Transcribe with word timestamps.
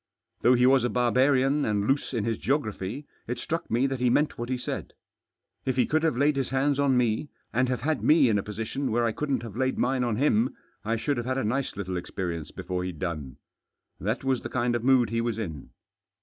Though 0.41 0.55
he 0.55 0.65
was 0.65 0.83
a 0.83 0.89
barbarian 0.89 1.63
and 1.63 1.85
loose 1.85 2.11
in 2.11 2.23
his 2.23 2.39
geo 2.39 2.57
graphy, 2.57 3.05
it 3.27 3.37
struck 3.37 3.69
me 3.69 3.85
that 3.85 3.99
he 3.99 4.09
meant 4.09 4.35
what 4.35 4.49
he 4.49 4.57
said. 4.57 4.93
If 5.63 5.75
he 5.75 5.85
could 5.85 6.01
have 6.01 6.17
laid 6.17 6.37
his 6.37 6.49
hands 6.49 6.79
on 6.79 6.97
me, 6.97 7.29
and 7.53 7.69
have 7.69 7.81
had 7.81 8.03
me 8.03 8.27
862 8.27 8.27
THE 8.27 8.27
JOSS. 8.27 8.31
in 8.31 8.39
a 8.39 8.49
position 8.81 8.91
where 8.91 9.05
I 9.05 9.11
couldn't 9.11 9.43
have 9.43 9.55
laid 9.55 9.77
mine 9.77 10.03
on 10.03 10.15
him, 10.15 10.55
I 10.83 10.95
should 10.95 11.17
have 11.17 11.27
had 11.27 11.37
a 11.37 11.43
nice 11.43 11.75
little 11.75 11.97
experience 11.97 12.49
before 12.49 12.83
he'd 12.83 12.97
done. 12.97 13.37
That 13.99 14.23
was 14.23 14.41
the 14.41 14.49
kind 14.49 14.75
of 14.75 14.83
mood 14.83 15.11
he 15.11 15.21
was 15.21 15.37
in. 15.37 15.69